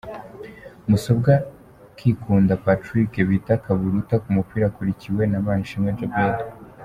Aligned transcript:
Musombwa 0.89 1.33
Kikunda 1.97 2.53
Patrick 2.65 3.11
bita 3.29 3.53
Kaburuta 3.63 4.15
ku 4.23 4.29
mupira 4.37 4.65
akurikiwe 4.67 5.23
na 5.27 5.37
Manishimwe 5.45 5.91
Djabel. 5.97 6.35